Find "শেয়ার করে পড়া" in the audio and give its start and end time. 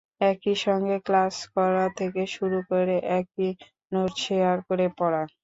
4.25-5.23